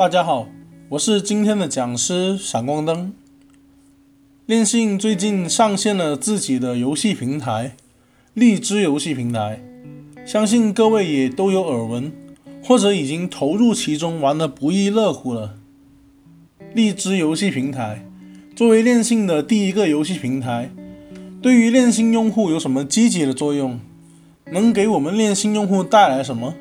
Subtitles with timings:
[0.00, 0.48] 大家好，
[0.88, 3.12] 我是今天的讲师闪光灯。
[4.46, 7.76] 链信最近上线了自己的游戏平台——
[8.32, 9.62] 荔枝游戏平台，
[10.24, 12.10] 相信各位也都有耳闻，
[12.64, 15.56] 或者已经投入其中玩得不亦乐乎了。
[16.72, 18.06] 荔枝游戏平台
[18.56, 20.70] 作为链信的第一个游戏平台，
[21.42, 23.78] 对于链信用户有什么积极的作用？
[24.50, 26.54] 能给我们链信用户带来什么？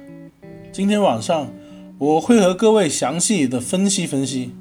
[0.74, 1.50] 今天晚上
[2.00, 4.52] 我会和各位详细的分析分析。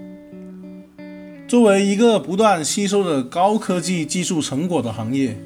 [1.46, 5.38] 作为一个不断吸收着高科技技术成果的行业，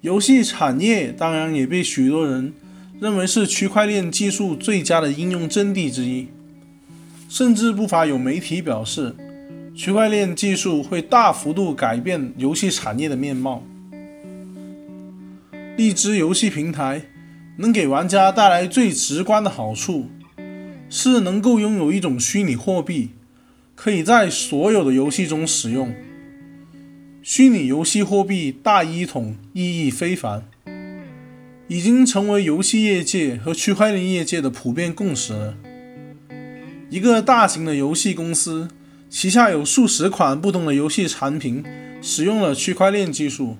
[0.00, 2.52] 游戏产业当然也被许多人
[3.00, 6.28] 认为是区块链技术最佳的应用阵地之一，
[7.28, 9.16] 甚至不乏有媒体表示，
[9.74, 13.64] 区块链技术会大幅度改变游戏产业的面貌。
[15.76, 17.02] 荔枝游戏平台
[17.56, 20.06] 能给玩家带来最直观的好处，
[20.90, 23.10] 是能够拥有一种虚拟货币，
[23.74, 25.94] 可以在所有的游戏中使用。
[27.22, 30.44] 虚拟游戏货币大一统意义非凡，
[31.68, 35.54] 已经成为游戏业界和区块链业界的普遍共识。
[36.90, 38.68] 一个大型的游戏公司
[39.10, 41.62] 旗下有数十款不同的游戏产品，
[42.00, 43.56] 使用了区块链技术，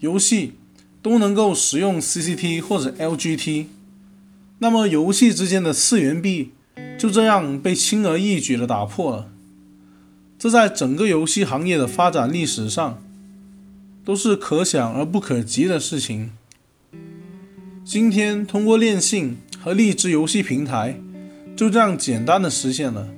[0.00, 0.54] 游戏。
[1.00, 3.66] 都能够使用 CCT 或者 LGT，
[4.58, 6.50] 那么游戏之间的次元壁
[6.98, 9.30] 就这样被轻而易举的打破了。
[10.38, 13.02] 这在整个游戏行业的发展历史上
[14.04, 16.32] 都是可想而不可及的事情。
[17.84, 21.00] 今天通过链信和荔枝游戏平台，
[21.56, 23.08] 就这样简单的实现了，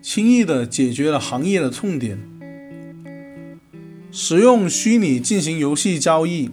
[0.00, 2.18] 轻易的解决了行业的痛点。
[4.10, 6.50] 使用虚拟进行游戏交易。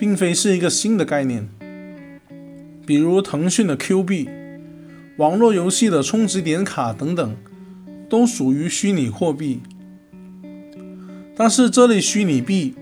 [0.00, 1.46] 并非是一个新的概念，
[2.86, 4.28] 比如腾讯的 Q 币、
[5.16, 7.36] 网络游戏的充值点卡等等，
[8.08, 9.60] 都属于虚拟货币。
[11.36, 12.74] 但是这类虚拟币，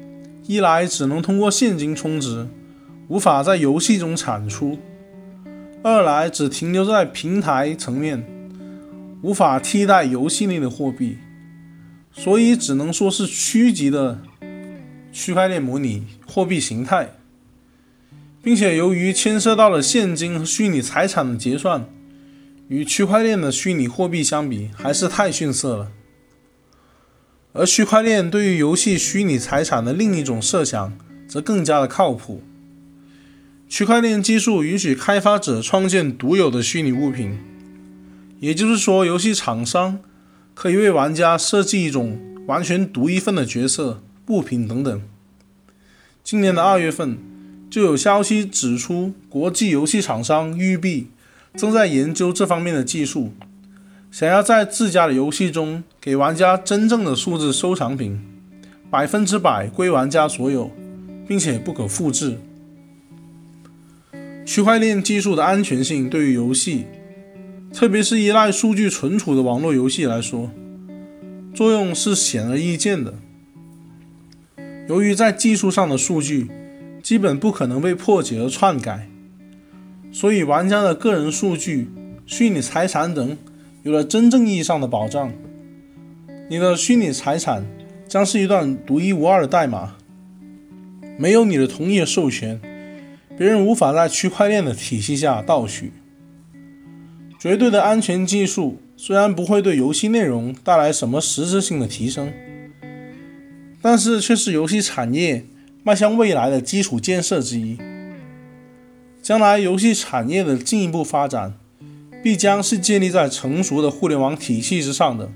[0.47, 2.49] 一来只能通过现金充值，
[3.09, 4.79] 无法在游戏中产出；
[5.83, 8.25] 二来只停留在平台层面，
[9.23, 11.19] 无法替代游戏内的货币，
[12.13, 14.21] 所以只能说是区级的。
[15.11, 17.09] 区块链模拟货币形态，
[18.43, 21.89] 并且由于牵涉到了现金和虚拟财产的结算，
[22.69, 25.93] 与区块链的虚拟货币相比还是太逊色了。
[27.53, 32.43] 而区块链对于游戏虚拟财产的另一种设想则更加的靠谱。
[33.69, 37.39] 区块链技术允许开发者创建独有的虚拟物品，
[38.41, 39.99] 也就是说，游戏厂商
[40.55, 44.03] 可以为玩家设计一种完全独一份的角色。
[44.29, 45.03] 物品等等。
[46.23, 47.17] 今年的二月份，
[47.71, 51.09] 就有消息指出，国际游戏厂商育碧
[51.55, 53.33] 正在研究这方面的技术，
[54.11, 58.19] 想要在自家的游戏中给玩家真正的数字收藏品，
[58.91, 60.71] 百分之百归玩家所有，
[61.27, 62.39] 并且不可复制。
[64.47, 66.87] 区块链技术的安全性对于游戏，
[67.75, 70.51] 特别是依赖数据存储的网络游戏来说，
[71.55, 73.13] 作用是显而易见的。
[74.89, 76.49] 由于在技术上的数据
[77.09, 79.09] 基本不可能被破解和篡改，
[80.13, 81.89] 所以玩家的个人数据、
[82.27, 83.39] 虚拟财产等
[83.83, 85.33] 有了真正意义上的保障。
[86.51, 87.65] 你的虚拟财产
[88.07, 89.97] 将是一段独一无二的代码，
[91.17, 92.61] 没有你的同意授权，
[93.39, 95.95] 别人无法在区块链的体系下盗取。
[97.41, 102.31] 绝对的安全技术虽然不会对游戏内容带来什么实质性的提升。
[103.81, 105.47] 但是却是游戏产业
[105.89, 107.79] 迈向未来的基础建设之一。
[109.23, 111.55] 将来游戏产业的进一步发展，
[112.23, 115.31] 必将是建立在成熟的互联网体系之上的。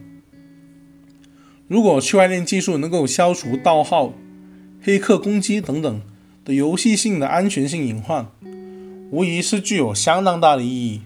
[1.69, 4.13] 如果区块链技术能够消除盗号、
[4.83, 6.03] 黑客攻击等等
[6.45, 8.27] 的游戏性的安全性隐患，
[9.11, 11.01] 无疑是具有相当大的意义。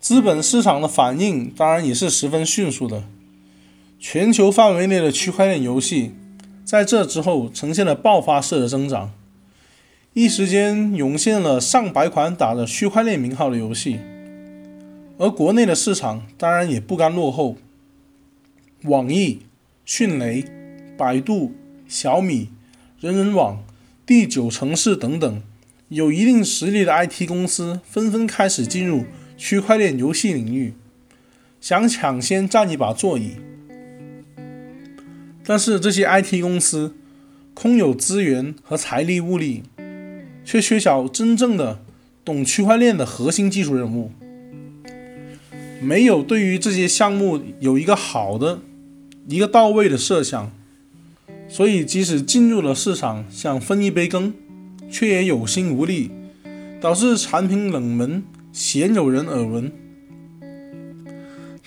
[0.00, 3.04] 资本市场的反应当然也是十分迅速的。
[4.00, 6.12] 全球范围内的区块链游戏，
[6.68, 9.10] 在这之后呈现了爆发式的增长，
[10.12, 13.98] 一时间涌现了上百款打着区块链名号的游戏，
[15.16, 17.56] 而国内的市场当然也不甘落后，
[18.82, 19.38] 网易、
[19.86, 20.44] 迅雷、
[20.98, 21.54] 百度、
[21.88, 22.50] 小米、
[23.00, 23.64] 人人网、
[24.04, 25.42] 第九城市等等
[25.88, 29.06] 有一定实力的 IT 公司纷纷开始进入
[29.38, 30.74] 区块链游戏领域，
[31.62, 33.36] 想抢先占一把座椅。
[35.48, 36.94] 但是这些 IT 公司
[37.54, 39.62] 空有资源和财力物力，
[40.44, 41.80] 却缺少真正的
[42.22, 44.12] 懂区块链的核心技术人物。
[45.80, 48.58] 没有对于这些项目有一个好的、
[49.26, 50.52] 一个到位的设想，
[51.48, 54.34] 所以即使进入了市场想分一杯羹，
[54.90, 56.10] 却也有心无力，
[56.78, 58.22] 导致产品冷门，
[58.52, 59.72] 鲜有人耳闻。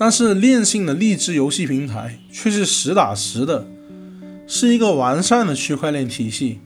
[0.02, 3.68] 但是链性的励志游戏平台却是实打实的，
[4.48, 6.58] 是一个完善的区块链体系，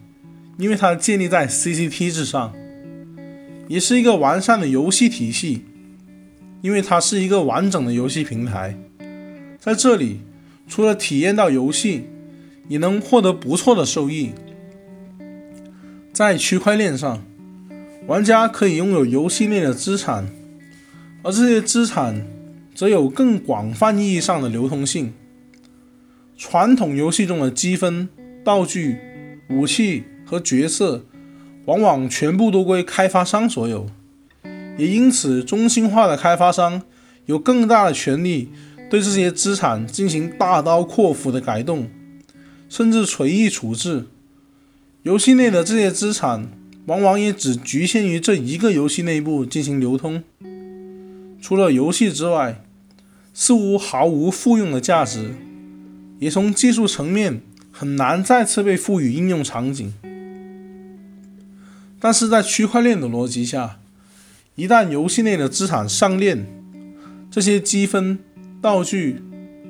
[0.56, 2.54] 因为它建立在 CCT 之上，
[3.68, 5.66] 也是一个完善的游戏体系，
[6.62, 8.74] 因为它是一个完整的游戏平台。
[9.58, 10.20] 在这里，
[10.66, 12.06] 除了体验到游戏，
[12.68, 14.30] 也能获得不错的收益。
[16.10, 17.22] 在区块链上，
[18.06, 20.26] 玩家可以拥有游戏内的资产，
[21.22, 22.26] 而这些资产。
[22.76, 25.14] 则有更广泛意义上的流通性。
[26.36, 28.06] 传统游戏中的积分、
[28.44, 28.98] 道具、
[29.48, 31.06] 武器和角色，
[31.64, 33.86] 往往全部都归开发商所有，
[34.76, 36.82] 也因此中心化的开发商
[37.24, 38.50] 有更大的权利
[38.90, 41.88] 对这些资产进行大刀阔斧的改动，
[42.68, 44.04] 甚至随意处置。
[45.02, 46.50] 游戏内的这些资产，
[46.84, 50.22] 往往也只局限于这一个游戏内部进行流通。
[51.40, 52.62] 除了游戏之外，
[53.38, 55.34] 似乎毫无复用的价值，
[56.18, 59.92] 也从技术层面很难再次被赋予应用场景。
[62.00, 63.78] 但是在区块链的逻辑下，
[64.54, 66.46] 一旦游戏内的资产上链，
[67.30, 68.18] 这些积分、
[68.62, 69.20] 道具、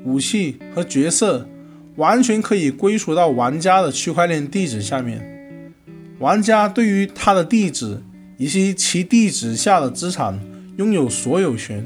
[0.04, 1.48] 武器和角色
[1.96, 5.74] 完全可以归属到玩家的区块链地址下面。
[6.20, 8.00] 玩家对于他的地址
[8.38, 10.40] 以及其地址下的资产
[10.76, 11.84] 拥有所有权。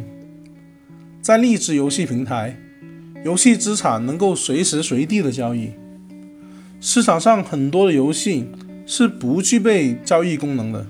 [1.23, 2.59] 在励志游戏平台，
[3.25, 5.71] 游戏资产能够随时随地的交易。
[6.81, 8.47] 市场上很多的游戏
[8.87, 10.87] 是不具备交易功能的。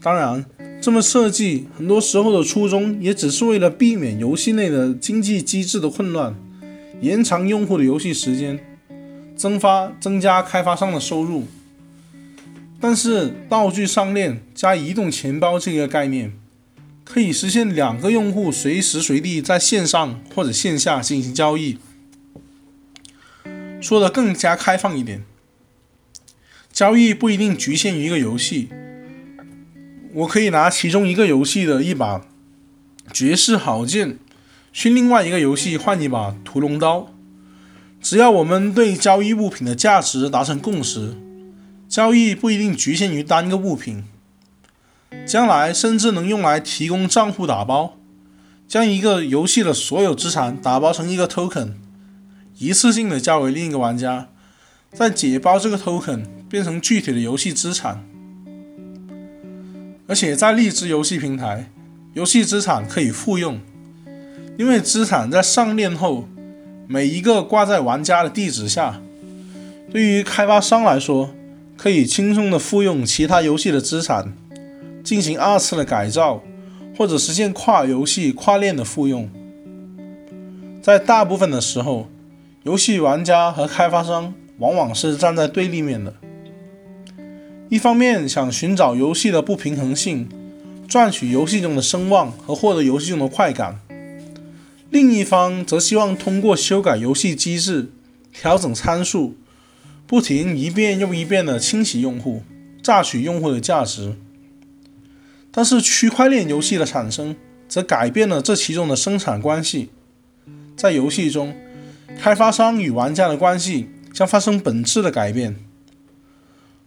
[0.00, 0.46] 当然，
[0.80, 6.34] 这么设计很多时候的初衷也只是为了避免游戏内的经济机制的混乱，
[7.02, 8.58] 延长用户的游戏时间，
[9.36, 11.44] 增发增加开发商的收入。
[12.80, 16.32] 但是，道具上链加移动钱包这个概念。
[17.04, 21.78] 可以实现两个用户随时随地在线上或者线下进行交易。
[23.80, 25.22] 说的更加开放一点，
[26.72, 28.70] 交易不一定局限于一个游戏。
[30.14, 32.26] 我可以拿其中一个游戏的一把
[33.12, 34.18] 绝世好剑，
[34.72, 37.12] 去另外一个游戏换一把屠龙刀。
[38.00, 41.14] 只要我们对交易物品的价值达成共识，
[41.88, 44.04] 交易不一定局限于单个物品。
[45.26, 47.96] 将来甚至能用来提供账户打包，
[48.68, 51.72] 将一个游戏的所有资产打包成一个 token，
[52.58, 54.28] 一次性的交给另一个玩家，
[54.92, 58.04] 再解包这个 token 变成具体的游戏资产。
[60.06, 61.70] 而且在荔枝游戏平台，
[62.12, 63.58] 游戏资产可以复用，
[64.58, 66.28] 因为资产在上链后，
[66.86, 69.00] 每一个挂在玩家的地址下，
[69.90, 71.34] 对于开发商来说，
[71.78, 74.34] 可以轻松的复用其他游戏的资产。
[75.04, 76.42] 进行二次的改造，
[76.96, 79.30] 或者实现跨游戏、跨链的复用。
[80.82, 82.08] 在大部分的时候，
[82.62, 86.14] 游戏玩家和开发商往往是站在对立面的。
[87.68, 90.28] 一方面想寻找游戏的不平衡性，
[90.88, 93.80] 赚取游戏中的声望和获得游戏中的快感；
[94.90, 97.90] 另一方则希望通过修改游戏机制、
[98.32, 99.34] 调整参数，
[100.06, 102.42] 不停一遍又一遍地清洗用户，
[102.82, 104.14] 榨取用户的价值。
[105.54, 107.36] 但是区块链游戏的产生
[107.68, 109.90] 则改变了这其中的生产关系。
[110.76, 111.54] 在游戏中，
[112.20, 115.54] 开发商与玩家的关系将发生本质的改变。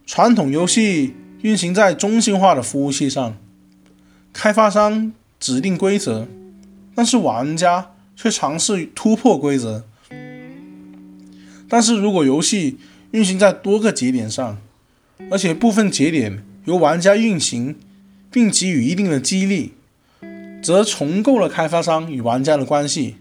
[0.05, 3.37] 传统游戏运行在中心化的服务器上，
[4.33, 6.27] 开发商指定规则，
[6.93, 9.85] 但是玩家却尝试突破规则。
[11.69, 12.77] 但是如果游戏
[13.11, 14.57] 运行在多个节点上，
[15.31, 17.75] 而且部分节点由玩家运行，
[18.37, 19.73] 并给予一定的激励，
[20.61, 23.15] 则重构了开发商与玩家的关系。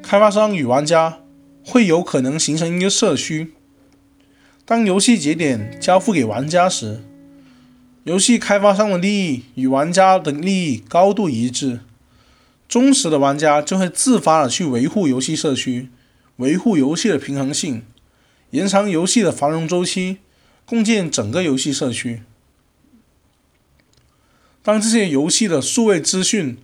[0.00, 1.18] 开发商与玩家
[1.64, 3.54] 会有可能形成一个社区。
[4.64, 7.02] 当游戏节点交付给玩家时，
[8.04, 11.80] 游戏开发商的利益与玩家的利益高度一致。
[12.68, 15.88] 忠实的玩家就会自发的去维护游戏社区，
[16.36, 17.82] 维护游戏的平衡性，
[18.52, 20.18] 延长游戏的繁荣周期，
[20.64, 22.22] 共建整个游戏社区。
[24.62, 26.58] 当这些游戏的数位资讯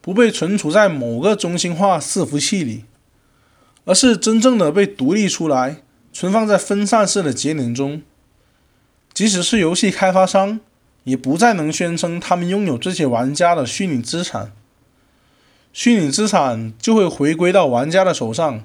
[0.00, 2.84] 不被存储在某个中心化伺服器里，
[3.84, 8.02] 而是真正的被独立出来，存放在分散式的节点中，
[9.12, 10.60] 即使是游戏开发商，
[11.04, 14.52] 也不再能宣称他们拥有这些玩家的虚拟资产。
[15.72, 18.64] 虚拟资产就会回归到玩家的手上，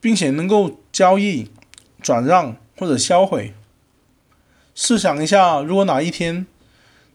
[0.00, 1.50] 并且能够交易、
[2.00, 3.54] 转让或者销毁。
[4.74, 6.46] 试想一下，如果哪一天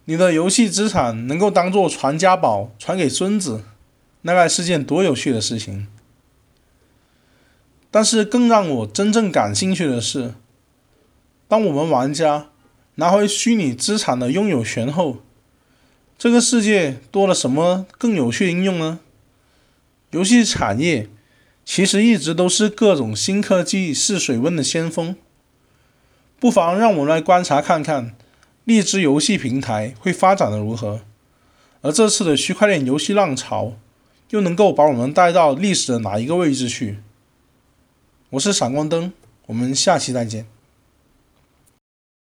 [0.10, 3.66] 你的游戏资产能够当做传家宝传给孙子，
[4.22, 5.88] 那该是件多有趣的事情。
[7.92, 10.34] 但是更让我真正感兴趣的是，
[11.50, 12.48] 当我们玩家
[12.96, 15.18] 拿回虚拟资产的拥有权后，
[16.18, 19.00] 这个世界多了什么更有趣的应用呢？
[20.12, 21.10] 游戏产业
[21.66, 25.18] 其实一直都是各种新科技试水温的先锋，
[26.40, 28.16] 不妨让我们来观察看看
[28.68, 31.00] 荔枝游戏平台会发展的如何，
[31.80, 33.78] 而这次的区块链游戏浪潮
[34.32, 36.98] 又能够把我们带到历史的哪一个位置去？
[38.32, 39.14] 我是闪光灯，
[39.46, 40.48] 我们下期再见。